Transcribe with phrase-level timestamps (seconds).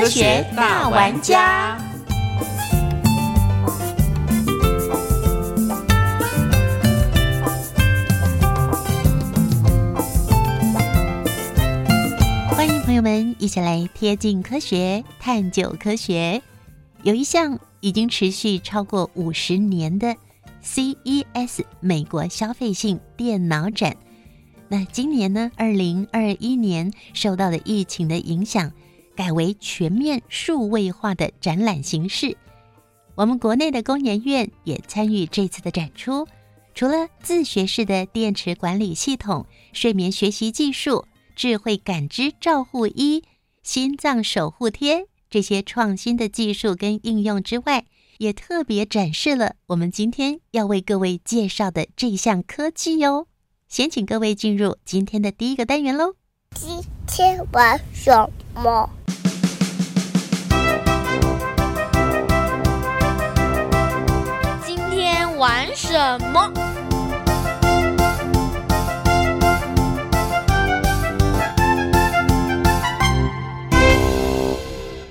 [0.00, 1.76] 科学大玩家，
[12.48, 16.40] 欢迎朋友们一起来贴近科学，探究科学。
[17.02, 20.16] 有一项已经持续超过五十年的
[20.64, 23.94] CES 美国消费性电脑展。
[24.68, 25.50] 那今年呢？
[25.56, 28.72] 二零二一年受到了疫情的影响，
[29.20, 32.38] 改为全面数位化的展览形式。
[33.14, 36.26] 我们国内的工研院也参与这次的展出，
[36.74, 39.44] 除了自学式的电池管理系统、
[39.74, 41.04] 睡眠学习技术、
[41.36, 43.22] 智慧感知照护衣、
[43.62, 47.84] 心脏守护贴这些创新的技术跟应用之外，
[48.16, 53.26] 也特别展示了我们今天要为各位介绍的这项科技哟。
[53.68, 56.14] 先请各位进入今天的第一个单元喽。
[56.54, 58.10] 今天玩什
[58.54, 58.88] 么？
[65.74, 66.52] 什么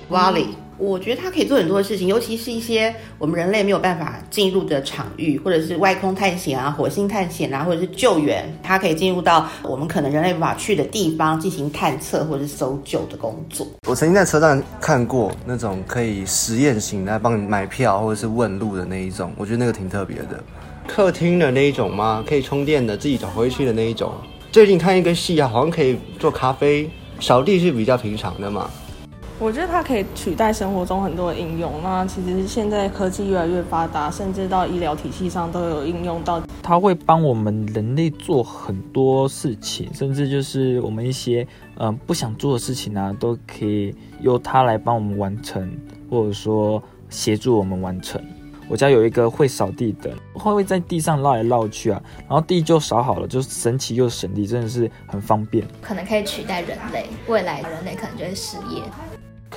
[0.08, 13.66] ？Wally 我觉得它可以做很多的事情，尤其是一些我们人类没有办法进入的场域，或者是外空探险啊、火星探险啊，或者是救援，它可以进入到我们可能人类无法去的地方进行探测或者是搜救的工作。
[13.86, 20.42] 我曾经在车站看过那种可以实验型来帮你买票或者是问路的那一种，我觉得那个挺特别的。
[20.88, 22.24] 客厅的那一种吗？
[22.26, 24.14] 可以充电的，自己走回去的那一种。
[24.50, 26.88] 最近看一个戏啊，好像可以做咖啡，
[27.20, 28.70] 扫地是比较平常的嘛。
[29.40, 31.72] 我觉得它可以取代生活中很多的应用。
[31.82, 36.42] 那其实现在科技越来越发达，甚至到医疗体系上都有应用到。
[36.62, 41.46] 它会帮我们人类做很多事情，甚至就是我们一些
[41.78, 45.74] 嗯不想做的事情啊，都可以由它来帮我们完成，
[46.10, 48.22] 或者说协助我们完成。
[48.68, 55.66] 我家有一个会扫地的，它会在地上绕来绕去啊，然后地就扫好了，就神奇又省力，真的是很方便。
[55.80, 58.82] 可能可以取代人类，未来人类可能就会失业。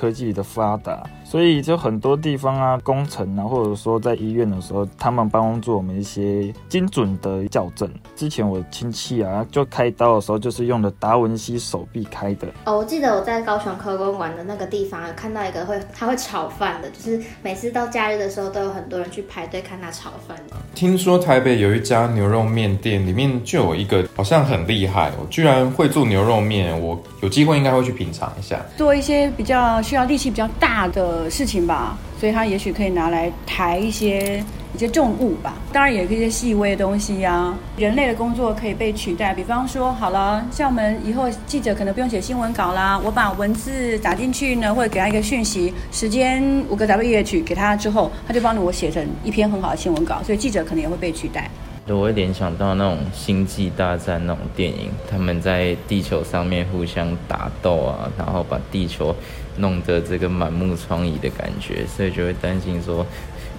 [0.03, 7.90] 科技的发达，所以就很多地方啊，工程啊，或者说在医院的时候，他们帮助我们一些精准的校正。
[8.16, 12.48] 之前我亲戚啊，就开刀的时候，就是用的达文西手臂开的。
[12.66, 20.38] 哦，我记得我在高雄科工馆的那个地方，看到一个会他会炒饭的，就是每次到假日的时候，都有很多人去排队看他炒饭。
[20.76, 29.64] 听说台北有一家牛肉面店，里面就有一个好像很厉害，我居然会做牛肉面，我有机会应该会去品尝一下，做一些比较。
[29.82, 34.44] 需要力气比较大的事情吧，所以它也许可以拿来抬一些
[34.76, 35.54] 一些重物吧。
[35.72, 37.54] 当然，也可以一些细微的东西呀。
[37.78, 50.22] 人类的工作可以被取代，比方说，好了，像我们以后记者可能不用写新闻稿啦，我把文字打进去呢，或者给他一个讯息，时间五个 W H 给他之后，他就帮我写成一篇很好的新闻稿。
[50.24, 51.50] 所以记者可能也会被取代。
[51.86, 59.14] 我会联想到那种星际大战那种电影，他们在地球上面互相打斗啊，然后把地球。
[59.58, 63.06] 弄得这个满目疮痍的感觉，所以就会担心说，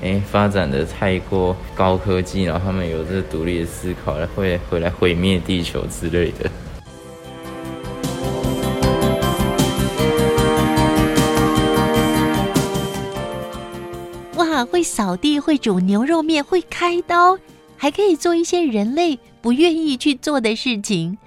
[0.02, 6.50] 哎，发展的太过高科技，然后他们有这独立的思考，会回来毁灭地球之类的。
[14.36, 17.38] 哇，会扫地，会煮牛肉面，会开刀，
[17.76, 21.18] 还可以做一些人类不愿意去做的事情。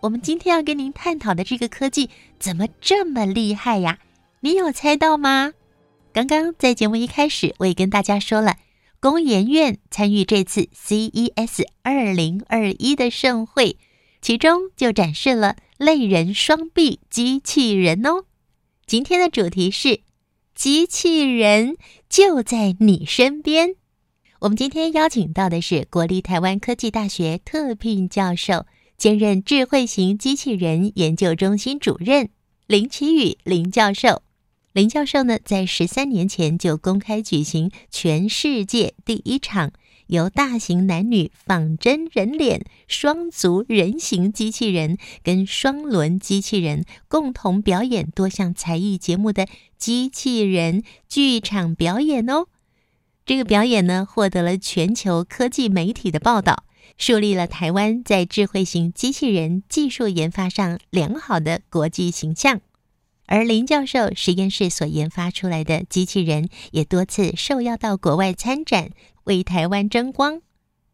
[0.00, 3.98] 我们今天要跟您探讨的这个科技，怎么这么厉害呀？
[4.44, 5.52] 你有猜到吗？
[6.12, 8.56] 刚刚在节目一开始，我也跟大家说了，
[8.98, 13.76] 工研院参与这次 CES 二零二一的盛会，
[14.20, 18.24] 其中就展示了类人双臂机器人哦。
[18.84, 20.00] 今天的主题是
[20.56, 21.76] 机器人
[22.08, 23.76] 就在你身边。
[24.40, 28.66] 我们今天邀请到的是国立台湾科技大学特聘教授，
[28.98, 32.30] 兼任智慧型机器人研究中心主任
[32.66, 34.22] 林奇宇林教授。
[34.72, 39.70] 林教授呢，在十三年前就公开举行全世界第一场
[40.06, 49.46] 由大型男女仿真人脸、双足人形机器人跟双轮机器人共同表演多项才艺节目的
[49.76, 52.46] 机器人剧场表演哦。
[53.26, 56.64] 这个表演呢，获得了全球科技媒体的报道，
[56.96, 62.62] 树立了台湾在智慧型机器人技术研发上良好的国际形象。
[63.26, 68.90] 而林教授实验室所研发出来的机器人，也多次受邀到国外参展，
[69.24, 70.42] 为台湾争光。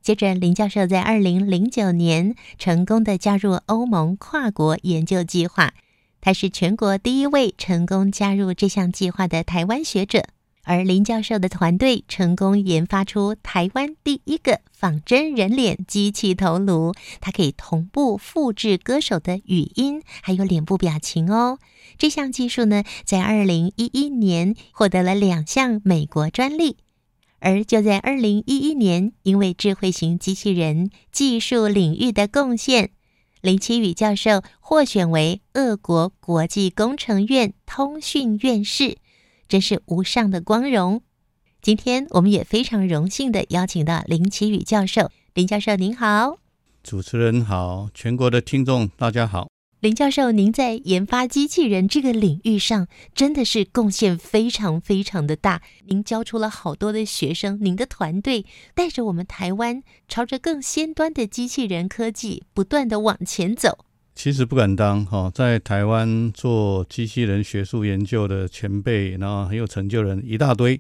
[0.01, 5.75] 接着，林教授在二零零九年成功的加入欧盟跨国研究计划，
[6.21, 10.23] 他是全国第一位成功加入这项计划的台湾学者。
[10.69, 16.93] 而林教授的团队成功研发出台湾第一个仿真人脸机器头颅，
[17.23, 21.59] 它可以同步复制歌手的语音，还有脸部表情哦。
[21.97, 26.76] 这项技术呢，在二零一一年获得了两项美国专利。
[27.38, 32.91] 而就在二零一一年，因为智慧型机器人技术领域的贡献，
[33.41, 38.99] 林奇宇教授获选为俄国国际工程院通讯院士。
[39.49, 41.00] 真是无上的光荣！
[41.62, 45.11] 今天我们也非常荣幸的邀请到林奇宇教授。
[45.33, 46.39] 林教授您好，
[46.83, 49.49] 主持人好，全国的听众大家好。
[49.81, 55.62] 林教授，您在研发机器人这个领域上真的是贡献非常非常的大。
[55.87, 58.44] 您教出了好多的学生，您的团队
[58.75, 63.87] 带着我们台湾朝着更先端的机器人科技不断的往前走。
[64.19, 70.79] 其实不敢当哈，在台湾做机器人学术研究的前辈，然后很有成就人一大堆。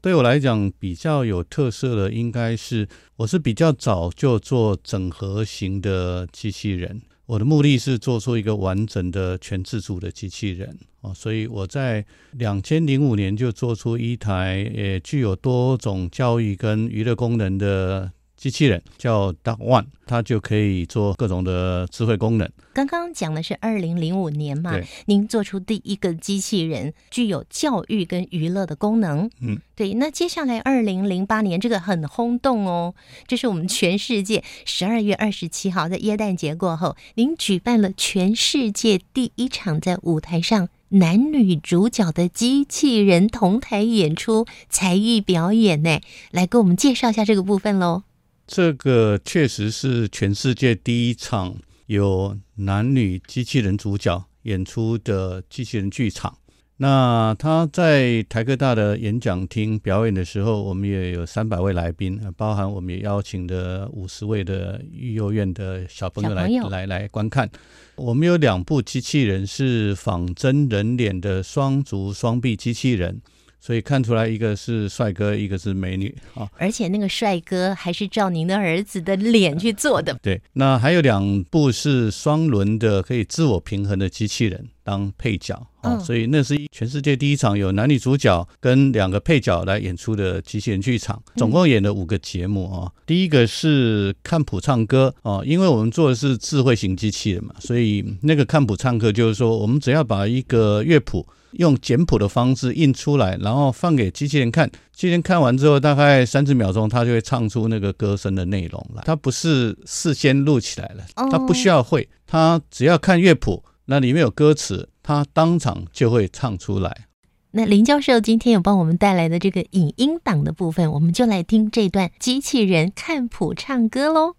[0.00, 2.86] 对我来讲，比较有特色的应该是，
[3.16, 7.02] 我是比较早就做整合型的机器人。
[7.26, 18.12] 我的目的是做出一个完整的全自主的机器人哦，所以我在两千零五年就做出一台也具有多种教育跟娱乐功能的。
[18.46, 22.48] 机器人叫 Duck One，它就可以做各种的智慧功能。
[22.72, 29.28] 刚刚讲的是二零零五年嘛，您做出第一个机器人具有教育跟娱乐的功能。
[29.40, 29.94] 嗯，对。
[29.94, 32.94] 那接下来二零零八年这个很轰动哦，
[33.26, 45.98] 这是我们全世界十二月二十七号在耶诞节过后，您举办了全世界第一场在舞台上男女主角的机器人同台演出才艺表演呢，
[46.30, 48.04] 来给我们介绍一下这个部分喽。
[48.46, 51.56] 这个确实是全世界第一场
[51.86, 56.38] 有男女机器人主角演出的机器人剧场。
[56.78, 67.50] 那他在台科大的演讲厅表演的时候，我们也有三百位来宾，包含我们也邀请的五十位的育幼院的小朋友来来来观看。
[67.96, 73.20] 我们有两部机器人是仿真人脸的双足双臂机器人。
[73.66, 76.48] 所以看出来，一个是帅哥，一个是美女啊！
[76.56, 80.16] 而且那个帅哥还是照您的儿子的脸去做的。
[80.22, 85.98] 对，那还有两部是双轮的，可以自我平衡的机器人当配角啊！
[85.98, 92.92] 所以那是全世界第一场有男女主角跟两个配角来演出的机器人剧场，总共演了五个节目啊。
[93.04, 101.26] 第一个是看谱唱歌啊，因为我们做的是智慧型机器人嘛，所以那个看谱唱歌就是说，我们只要把一个乐谱。
[101.58, 104.70] 用简谱的方式印出来，然后放给机器人看。
[104.92, 109.02] 机器人看完之后，大概三十秒钟，它就会唱出那个歌声的内容了。
[109.04, 117.06] 它不是事先录起来了，它不需要会，它只要看乐谱，那里面有歌词，它当场就会唱出来。
[117.52, 124.34] 那林教授今天有帮我们带来的这个影音档的部分，我们就来听这段机器人看谱唱歌喽。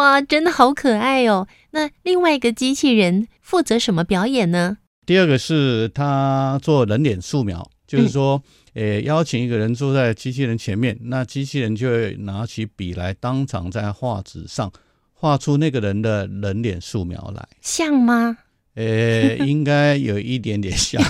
[0.00, 1.46] 哇，真的好可爱哦！
[1.72, 4.78] 那另外一个机器人负责什么表演呢？
[5.04, 8.42] 第二个是他做人脸素描，就是说，
[8.72, 14.72] 诶，邀请一个人坐在机器人前面，那机器人就会拿起笔来，当场在画纸上
[15.12, 18.38] 画出那个人的人脸素描来，像吗？
[18.76, 21.02] 呃， 应该有一点点像。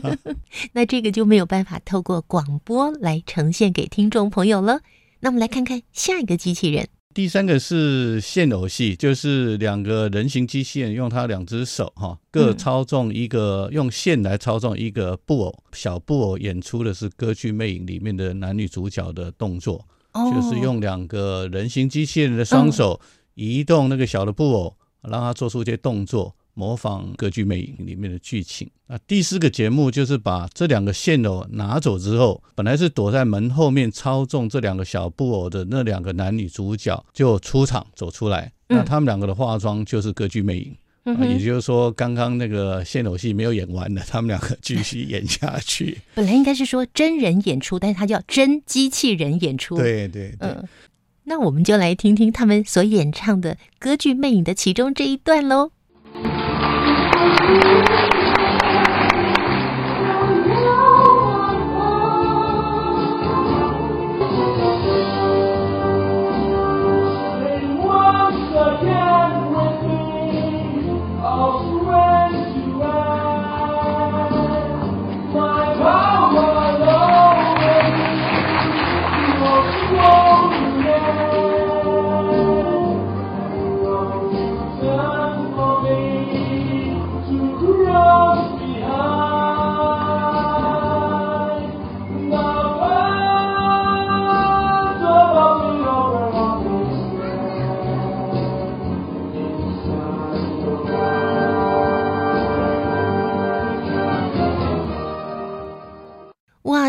[0.72, 4.80] 那这个就没有办法透过广播来呈现给听众朋友了。
[5.20, 6.88] 那我们来看看下一个机器人。
[7.14, 23.00] 第三个是线偶戏，就是两个人形机器人用它两只手哈，各操纵一个用线来操纵一个布偶，小布偶演出的是《歌剧魅影》里面的男女主角的动作，就是用两个人形机器人的双手
[23.34, 26.34] 移动那个小的布偶，让它做出一些动作。
[26.54, 28.68] 模仿歌剧魅影里面的剧情。
[28.86, 38.52] 那第四个节目就是把这两个线偶拿走之后，本来是躲在门后面操纵这两个小布偶的那两个男女主角就出场走出来。
[38.68, 45.98] 那他们两个的化妆就是歌剧魅影，啊，也就是说，刚刚那个线偶戏没有演完的， 他们两个继续演下去。
[46.14, 49.76] 本来应该是说真人演出，但是他叫真机器人演出。
[49.76, 50.66] 对对，嗯，
[51.24, 55.70] 那我们就来听听他们所演唱的歌剧《魅影》的其中这一段喽。
[57.46, 58.13] Thank you.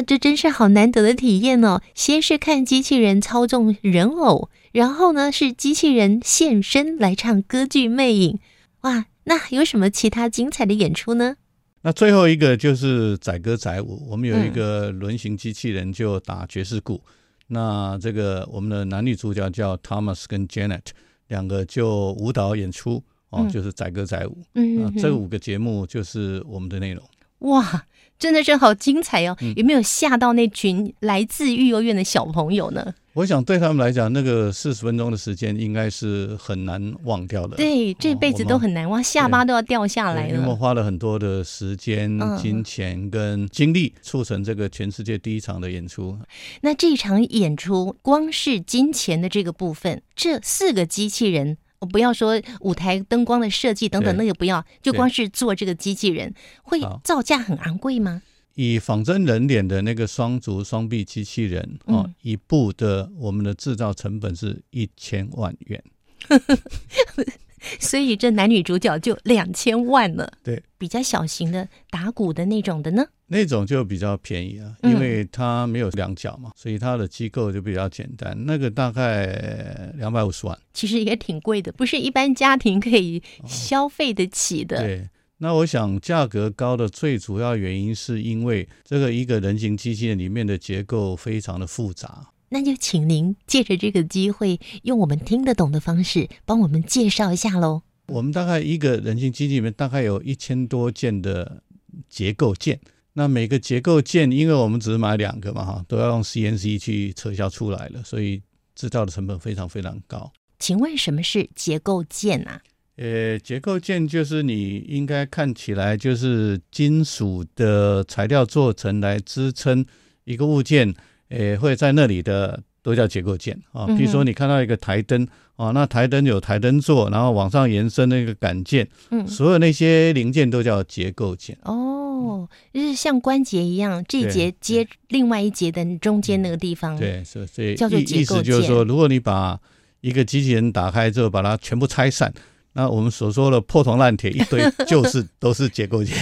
[0.06, 1.82] 这真是好难得的体验哦！
[1.94, 8.34] 先是看机器人操纵人偶，然后呢是机器人现身来唱歌剧《魅影》。
[8.82, 11.38] 哇，那有什么其他精彩的演出呢？
[11.82, 17.02] 那最后一个就是载歌载舞，我们有一个轮型机器人就打爵士鼓。
[17.48, 20.82] 那这个我们的男女主角叫 Thomas 跟 Janet，
[21.28, 24.38] 两个就舞蹈演出哦，就是载歌载舞。
[24.56, 27.04] 嗯，这五个节目就是我们的内容。
[27.40, 27.86] 哇！
[28.18, 29.38] 真的是好精彩哦！
[29.56, 32.94] 有没有吓到那群来自育幼院的小朋友呢？
[33.14, 37.56] 我想对他们来讲，那个四十分钟的时间应该是很难忘掉的。
[37.56, 40.36] 对，这辈子都很难忘，下巴都要掉下来了。
[40.38, 46.18] 因为花了很多的时间、金钱跟精力，促成这个全世界第一场的演出。
[46.62, 51.58] 那这场演出，光是金钱的这个部分，这四个机器人。
[51.86, 58.24] 我不要说舞台灯光的设计等等，那个不要，就光是做这个机器人，会造价很昂贵吗？
[58.56, 65.84] 以仿真人脸的那个双足双臂机器人哦，一部的我们的制造成本是一千万元。
[67.80, 70.32] 所以这男女主角就两千万了。
[70.44, 73.06] 对，比较小型的打鼓的那种的呢？
[73.28, 78.38] 那种就比较便宜啊，因为它没有两脚嘛，所以它的机构就比较简单。
[78.46, 84.78] 那个大概两百五十万，其实也挺贵的，不是一般家庭可以消费得起的。
[84.78, 92.28] 对，那我想价格高的最主要原因是因为这个一个人形机器人里面的结构非常的复杂。
[92.56, 97.82] 那就请您借着这个机会，用我们听得懂的方式，帮我们介绍一下喽。
[98.08, 101.62] 我们大概一个人形机器里面大概有一千多件的
[102.08, 102.80] 结构件，
[103.12, 108.42] 那每个结构件，因为我们只是买两个嘛，哈，都要用 CNC 去撤销出来了，所以
[108.74, 110.32] 制造的成本非常非常高。
[110.58, 112.62] 请问什么是结构件啊？
[112.96, 119.86] 呃，结构件就是你应该看起来就是金属的材料做成来支撑
[120.24, 120.96] 一个物件。
[121.30, 123.86] 诶，会在那里的都叫结构件啊。
[123.88, 131.58] 比如说，你看到一个台灯啊，那台灯有台灯座，然后往上延伸那个杆件，嗯，所有那些零件都叫结构件。
[131.64, 136.98] 哦，就是像关节一样，这一节接另外一节的中间那个地方。
[136.98, 138.20] 对，所以所以叫做结构件。
[138.22, 139.60] 意思就是说，如果你把
[140.02, 142.34] 一个机器人打开之后，把它全部拆散。
[142.78, 146.14] 那我们所说的破铜烂铁一堆， 就是都是结构件。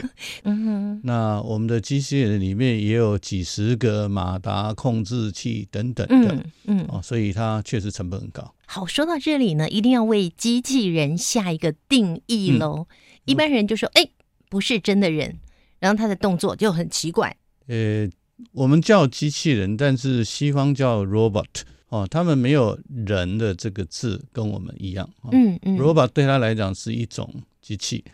[1.04, 8.54] 那我们的机器人里面也有几十个马达、控制器等等的，嗯哦，所以它确实成本很高。
[8.64, 12.86] 好，说到这里呢，一定要为机器人下一个定义喽。
[13.26, 14.08] 一般人就说，哎，
[14.48, 15.38] 不是真的人，
[15.78, 17.36] 然后他的动作就很奇怪。
[17.66, 18.08] 呃，
[18.52, 21.44] 我们叫机器人，但是西方叫 robot。
[21.88, 22.76] 哦，他们没有
[23.06, 25.08] 人的这个字跟我们一样。
[25.30, 28.04] 嗯嗯，robot 对他来讲是一种机器，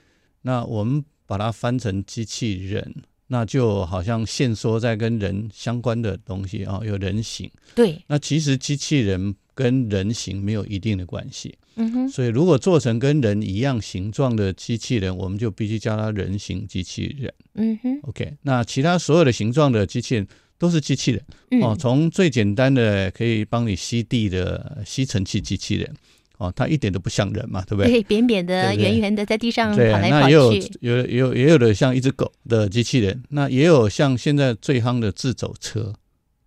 [0.42, 2.94] 那我们把它翻成机器人，
[3.28, 7.50] 那就好像限缩在跟人相关的东西啊，有人形。
[7.74, 11.56] 对，那其实机器人跟人形没有一定的关系。
[11.76, 17.32] 嗯哼，所以如果做成跟人一样形状的机器人，我们就必须叫它人形机器人。
[17.54, 20.28] 嗯哼，OK，那其他所有的形状的机器人。
[20.62, 25.92] 都是机器人哦，从最简单的可以帮你吸地的吸尘器机器人
[26.38, 27.90] 哦，它一点都不像人嘛，对不对？
[27.90, 30.22] 对，扁扁的、圆圆的，在地上跑来跑去。
[30.22, 35.92] 那也有有有也有的像一只狗的机器人，那也有像现在最夯的自走车，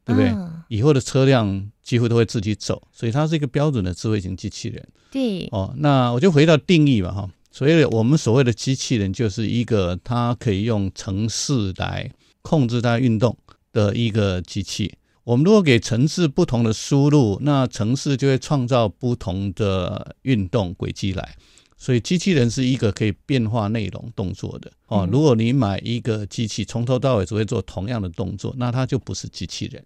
[0.05, 0.33] 对不对？
[0.69, 4.81] 以后的车辆几乎都会自己走，所以它是一个标准的智慧型机器人。
[5.11, 7.29] 对哦，那我就回到定义吧哈。
[7.51, 12.09] 所以我们所谓的机器人就是一个它可以用程式来
[12.41, 13.37] 控制它运动。
[13.75, 14.93] 的一个机器，
[15.25, 21.35] 我们如果给城市不同的输入，那城市就会创造不同的运动轨迹来。
[21.77, 25.01] 所以机器人是一个可以变化内容动作的哦。
[25.01, 29.85] 嗯如果你买一个机器，从头到尾只会做同样的动作，那它就不是机器人。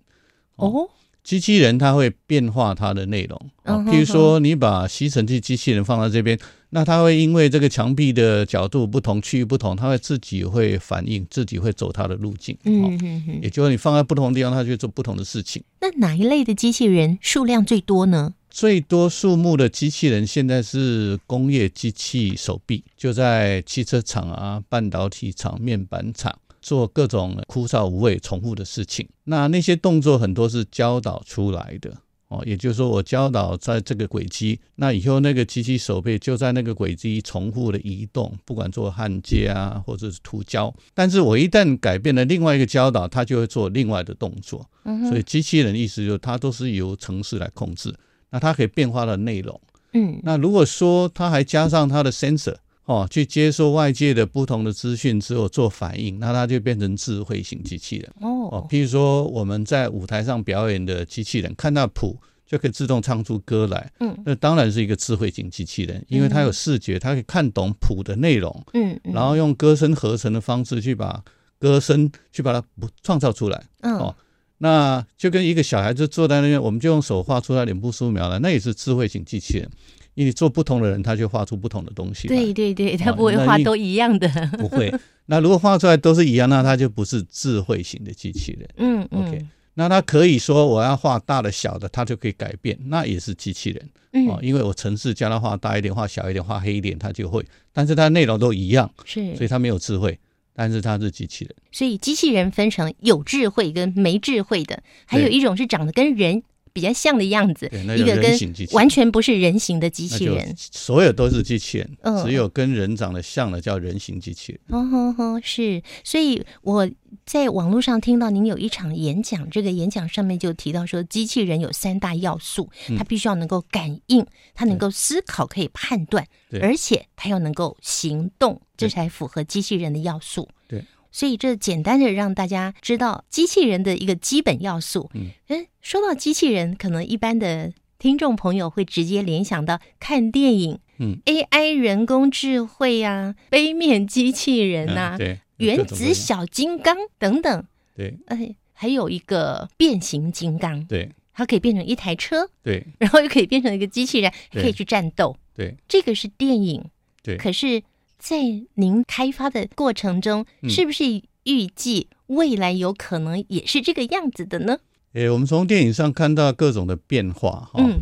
[0.57, 0.87] 哦，
[1.23, 6.37] 机器人它会变化它的内容，譬如说你把吸尘器机器人放在这边，
[6.71, 12.57] 那它会因为这个墙壁的角度不同、区域不同，它会自己会反应，自己会走它的路径。
[12.63, 13.39] 嗯哦嗯嗯。
[13.41, 15.63] 也就是你放在不同的地方，它就会做不同的事情。
[15.81, 18.33] 那哪一类的机器人数量最多呢？
[18.49, 29.07] 最多数目的机器人现在是工业机器手臂，就在汽车厂啊、半导体厂、面板厂做各种枯燥无味、重复的事情。
[29.25, 31.95] 那那些动作很多是教导出来的
[32.29, 40.71] 哦，也就是说我教导在这个轨迹，那以后那个机器手臂就在那个轨迹重复的移动，不管做焊接啊或者是涂胶。
[40.93, 44.63] 但是我一旦改变了另外一个教导，它就会做另外的动作。
[44.83, 47.93] 嗯哼所以机器人的意思就是它都是由程式来控制。
[48.29, 49.59] 那它可以变化的内容。
[49.93, 52.55] 嗯，那如果说它还加上它的 sensor
[52.89, 58.11] 哦，去接收外界的不同的资讯之后做反应，那它就变成智慧型机器人。
[58.19, 63.91] 哦，譬如说我们在舞台上表演的机器人，看到谱就可以自动唱出歌来。
[63.99, 68.65] 嗯，那当然是一个智慧型机器人，因为它有视觉，它可以看懂谱的内容。
[68.73, 71.23] 嗯，嗯然后用歌声合成的方式去把
[71.59, 72.65] 歌声去把它
[73.03, 73.63] 创造出来。
[73.81, 74.15] 嗯哦。
[74.57, 79.69] 那就跟一个小孩子坐在那边，我们就用手画出来脸部素描了，那也是智慧型机器人。
[80.15, 82.27] 因为做不同的人，他就画出不同的东西。
[82.27, 84.27] 对对对，它哦不会画都一样的。
[84.57, 84.93] 不会。
[85.27, 88.69] 那如果画出来都是一样，那它就不是智慧型的机器人。
[88.77, 93.89] 嗯嗯 OK，那它可以说我要画大的、小的，它就可以改变，那也是机器人。
[94.11, 100.19] 嗯哦，因为我程式叫它画大一点、画小一点、画黑一点，它就会，但是它内容都一样，是所以它没有智慧，
[100.53, 101.55] 但是它是机器人。
[101.71, 106.41] 所以机器人分成有智慧跟没智慧的，还有一种是长得跟人
[106.73, 110.55] 比较像的样子，一个跟完全不是人形的机器人。
[110.57, 112.25] 所有都是机器人，嗯。
[112.25, 114.61] 只有跟人长得像的叫人形机器人。
[114.69, 116.89] 哦吼吼，是，所以我
[117.25, 122.97] 在网络上听到您有一场演讲，这个演讲上面就提到说，机器人有三大要素，嗯。
[122.97, 126.25] 它必须要能够感应，它能够思考，可以判断，
[126.61, 130.47] 而且它要能够行动，这才符合机器人的要素。
[130.67, 135.09] 对，所以这简单的让大家知道机器人的一个基本要素。
[135.13, 140.79] 嗯，嗯，说到机器人，可能一般的听众朋友会直接联想到看电影。
[140.99, 155.35] 嗯，AI 人工智慧啊，杯面机器人呐、嗯对原子小金刚等等，对哎，还有一个变形金刚，对它可以变成一台车，对然后又可以变成一个机器人，可以去战斗。
[155.53, 156.83] 对这个是电影，
[157.21, 157.35] 对。
[157.35, 157.81] 可是，
[158.19, 158.37] 在
[158.75, 161.05] 您开发的过程中，嗯是不是
[161.45, 164.77] 预计未来有可能也是这个样子的呢？
[165.13, 167.81] 诶，我们从电影上看到各种的变化哈。
[167.81, 168.01] 嗯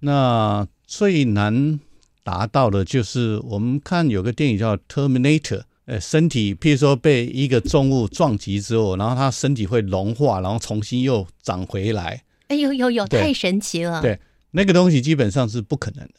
[0.00, 1.80] 那最难
[2.22, 5.40] 达到的就是我们看有个电影叫《Terminator》，
[5.86, 12.22] 呃，身体譬如说被一个重物撞击之后，然后它身体会融化，然后重新又长回来。
[12.46, 14.00] 哎呦呦呦，太神奇了！
[14.00, 14.18] 对，
[14.52, 16.14] 那个东西基本上是不可能的。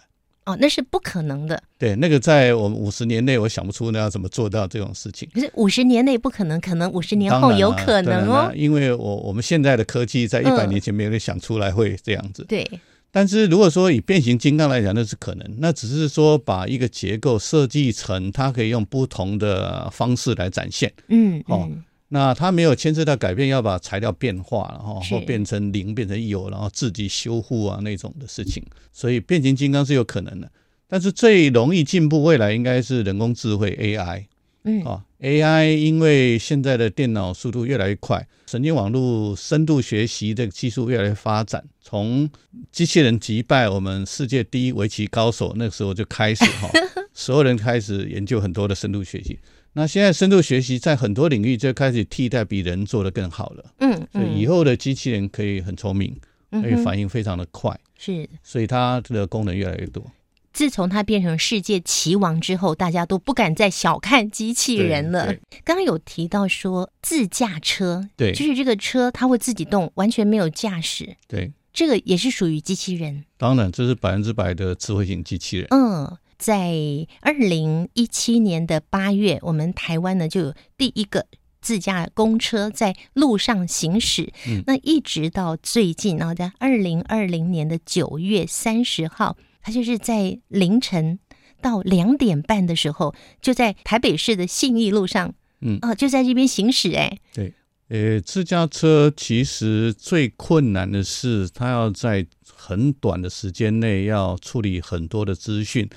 [0.49, 1.62] 哦，那是不可能的。
[1.77, 5.29] 对，那个在我们五十年内，我想不出那要怎么做到这种事情。
[5.33, 8.51] 可是五十年内不可能，可能五十年后有可能哦。
[8.55, 12.43] 因为我我们现在的科技在一百嗯年前没有人想出来会这样子。
[12.47, 12.67] 对，
[13.12, 20.91] 但是如果说以变形金刚来讲，那是可能，那只是说把一个结构设计成它可以用不同的方式来展现。
[21.09, 28.63] 嗯哦嗯，那它没有牵涉到改变，要把材料变化，然后是或变成零变成有，然后自己修复啊那种的事情。
[28.91, 30.52] 所以变形金刚是有可能的，
[30.88, 34.26] 但是最容易进步未来应该是人工智慧 AI。
[34.63, 42.30] 嗯啊，AI 因为现在的电脑速度越来越快，神经网络深度学习的技术越来越发展，从
[42.69, 46.69] 机器人击败我们世界第一围棋高手那个时候就开始哈，
[47.13, 49.39] 所有人开始研究很多的深度学习。
[49.79, 53.63] 那现在深度学习在很多领域就开始替代比人做得更好了。
[53.79, 56.13] 嗯所以以嗯，后的机器人可以很聪明，
[56.51, 58.27] 可以反应非常的快，是。
[58.43, 60.05] 所以它的功能越来越多。
[60.51, 65.33] 自从它变成世界棋王之后，大家都不敢再小看机器人了。
[65.63, 73.23] 刚刚有提到说自驾车，对就是这个车它会自己动，完全没有驾驶，对，这个也是属于机器人。
[73.37, 75.67] 当然这是百分之百的智慧型机器人。
[75.69, 76.73] 嗯，在
[77.19, 81.28] 二零一七年的八月，我们台湾呢就有第一个
[81.62, 84.32] 自驾公车在路上行驶。
[84.47, 84.63] 嗯。
[84.65, 91.19] 那一直到最近，然后在二零二零年的九月三十号，它就是在凌晨
[91.62, 95.78] 到两点半的时候，就在台北市的信义路上，嗯。
[95.82, 97.54] 啊、就在这边行驶、哎，对，
[97.89, 102.25] 呃，自驾车其实最困难的是，它要在
[102.56, 105.89] 很短的时间内要处理很多的资讯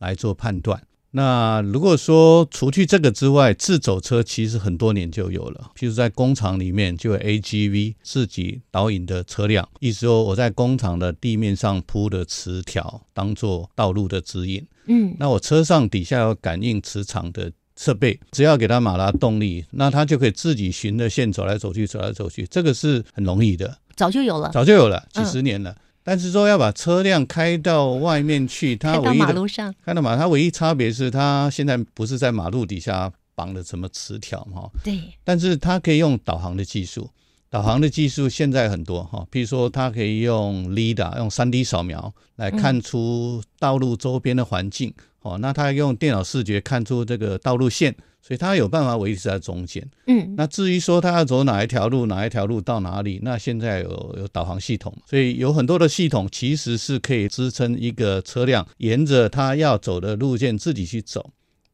[0.00, 0.82] 来做判断。
[1.12, 25.26] 那如果说除去这个之外，自走车其实很多年就有了，譬如在工厂里面就有 AGV 自己导引的车辆，意思说我在工厂的地面上铺的磁条当做道路的指引，嗯，那我车上底下有感应磁场的设备，只要给它马达动力，那它就可以自己循着线走来走去，走来走去，这个是很容易的，早就有了，早就有了，几嗯。
[25.26, 25.74] 十年了。
[26.02, 37.08] 但是说要把车辆开到外面去，它唯一的马路上，开到马，它唯一差别是它现在不是在马路底下绑了什么磁条哈，对，但是它可以用导航的技术，
[37.50, 49.84] 导航的技术现在很多哈，比如说它可以用 LiDAR 用 3D 扫描来看出道路周边的环境，哦，那它用电脑视觉看出这个道路线，所以它有办法维持在中间。
[50.06, 61.28] 嗯，那至于说它要走哪一条路，哪一条路到哪里，那现在有有导航系统，所以有很多的系统其实是可以支撑一个车辆沿着它要走的路线自己去走。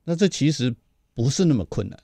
[0.05, 0.75] 那这其实
[1.15, 1.99] 不是那么困难。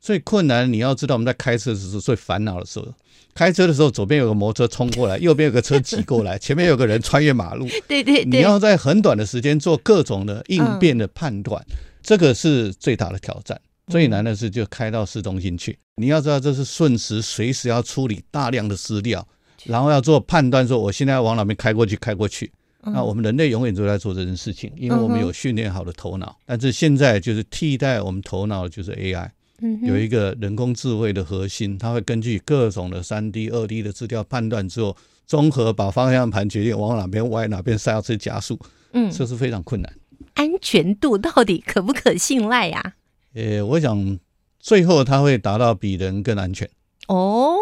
[0.00, 2.86] 最困难，你要知道我们在开车的时候最烦恼的时候，
[3.34, 11.64] 开车的时候左边有个摩托车冲过来， 右边有个车挤过来， 前面有个人穿越马路，对对对，你要在很短的时间做各种的应变的判断，
[12.02, 13.60] 这个是最大的挑战。
[13.88, 19.26] 最难的是就开到市中心去，你要知道这是瞬时，随时要处理大量的资料，
[19.64, 22.52] 然后要做判断，说我现在要往哪边开过去，开过去。
[22.82, 26.36] 那我们人类永远都在做这件事情，因为我们有训练好的头脑。
[26.44, 29.26] 但是现在就是替代我们头脑的就是 AI，
[29.60, 38.58] 嗯有一个人工智慧的核心，它会根据各种的三 D、二 D 的资料判断之后，综合把方向盘决定往哪边歪，哪边刹车加速。
[38.92, 39.92] 嗯这是非常困难。
[40.34, 42.94] 安全度到底可不可信赖呀、
[43.34, 44.18] 呃，我想
[44.60, 46.68] 最后它会达到比人更安全，
[47.08, 47.56] 哦，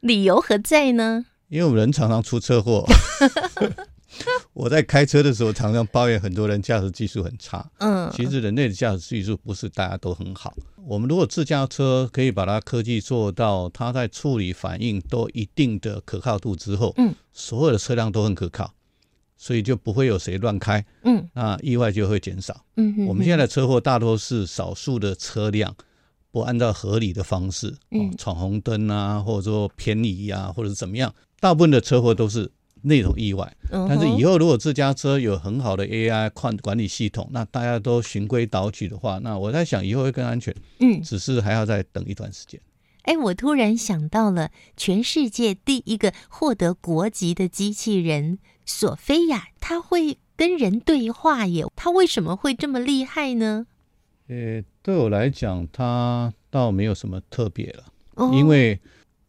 [0.00, 1.26] 理由何在呢？
[1.48, 2.86] 因为我们人常常出车祸。
[4.52, 7.68] 我在开车的时候，常常抱怨很多人驾驶技术很差。
[7.78, 10.54] 嗯其实人类的驾驶技术不是大家都很好。
[10.84, 18.72] 我们如果自驾车可以把它科技做到，它在处理反应都一定的可靠度之后，嗯，所有的车辆都很可靠，
[19.36, 22.64] 所以就不会有谁乱开，嗯，那意外就会减少。
[22.76, 25.74] 嗯哼我们现在的车祸大多是少数的车辆
[26.32, 32.50] 不按照合理的方式，嗯哦，闯红灯啊，或者说偏移啊，或者是怎么样，大部分的车祸都是
[32.82, 33.56] 那种意外。
[33.70, 40.54] 但是以后如果自家车有很好的 AI 管管理系统，那大家都循规蹈矩的话，那我在想以后会更安全。
[40.78, 42.60] 嗯只是还要再等一段时间。
[43.02, 53.66] 哎，我突然想到了全世界第一个获得国籍的机器人索菲亚，它会跟人对话耶，它为什么会这么厉害呢？
[54.28, 57.84] 呃，对我来讲，它倒没有什么特别了，
[58.16, 58.78] 哦因为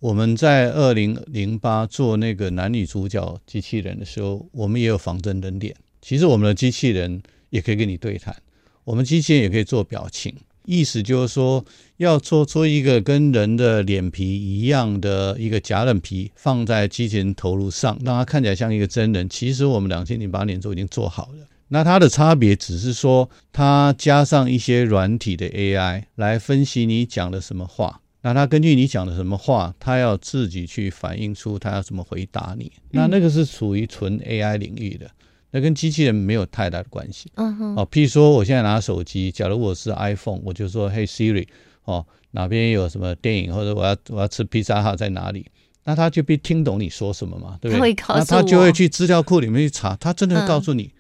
[0.01, 5.75] 我们在二零零八做那个男女主角机器人的时候，我们也有仿真人脸。
[6.01, 8.35] 其实我们的机器人也可以跟你对谈，
[8.83, 10.33] 我们机器人也可以做表情。
[10.65, 11.63] 意思就是说，
[11.97, 19.29] 要做出一个跟人的脸皮一样的一个假脸皮放在机器人头颅上，让它看起来像一个真人。
[19.29, 21.47] 其实我们两千零八年就已经做好了。
[21.67, 28.01] 那它的差别只是说，它加上一些软体的 AI 来分析你讲的什么话。
[28.21, 32.71] 那他根据你讲的什么话，他要自己去反映出他要怎么回答你。
[32.91, 35.09] 那那个是属于纯 AI 领域的，
[35.49, 37.31] 那跟机器人没有太大的关系。
[37.35, 41.47] 嗯哼，哦，譬如说我现在拿手机，假如我是 iPhone，我就说嘿 Siri，
[41.85, 45.45] 哦，哪边有什么电影，或者我要我要吃披萨哈在哪里？
[45.83, 47.95] 那他就必听懂你说什么嘛，对不对？
[48.23, 50.91] 他就会去资料库里面去查，他真的会告诉你。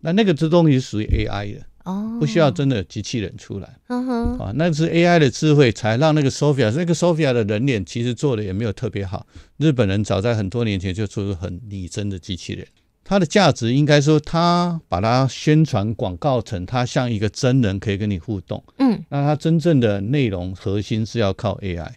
[0.00, 3.78] 那那个这东西是属于 AI 的，哦，不需要真的机器人出来。
[3.86, 9.24] 嗯哼，啊，那是 AI 的智慧才让那个 Sophia，那个 Sophia 的人脸其实做的也没有特别好。
[9.56, 12.66] 日本人早在很多年前就做出很拟真的机器人，
[13.04, 18.62] 它的价值应该说，它把它宣传广告成它像一个真人可以跟你互动。
[18.78, 21.92] 嗯，那它真正的内容核心是要靠 AI，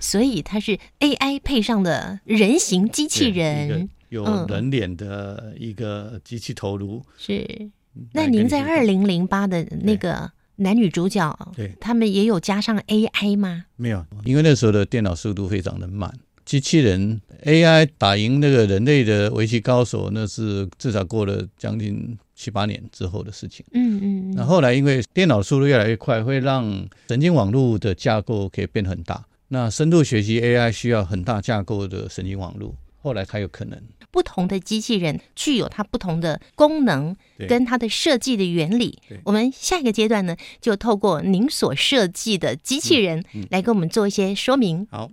[0.00, 7.02] 所以它是 AI 配上的人形机器人，有嗯人脸的一个机器头颅。
[7.18, 7.70] 是。
[8.12, 13.64] 那您在二零零八的那个男女主角，对他们也有加上 AI 吗？
[13.76, 16.12] 没有，因为那时候的电脑速度非常的慢，
[16.44, 23.64] 机器人 AI 打赢那个人类的围棋高手，那是至少过了将近七八年之后的事情。
[23.72, 26.64] 嗯嗯那后来因为电脑速度越来越快，会让
[27.08, 29.24] 神经网络的架构可以变很大。
[29.48, 33.80] 那深度学习 AI 需要很大架构的神经网络，后来才有可能。
[34.10, 37.14] 不同的机器人具有它不同的功能
[37.48, 38.98] 跟它的设计的原理。
[39.24, 44.86] 我们下一个阶段呢，就透过您所设计的机器人嗯来给我们做一些说明。
[44.90, 45.10] 好。